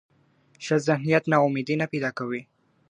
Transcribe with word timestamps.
ښه 0.63 0.75
ذهنیت 0.87 1.23
ناامیدي 1.31 1.75
نه 1.81 1.85
پیدا 1.91 2.09
کوي. 2.17 2.41